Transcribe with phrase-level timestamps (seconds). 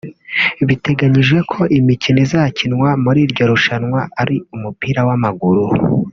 [0.67, 5.63] Biteganijwe ko imikino izakinwa muri iryo rushanwa ari umupira w’amaguru